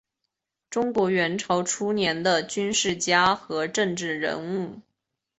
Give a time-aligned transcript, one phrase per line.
[0.71, 4.81] 中国元朝初年的军事家和政治人物。